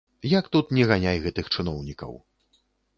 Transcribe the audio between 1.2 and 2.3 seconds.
гэтых чыноўнікаў.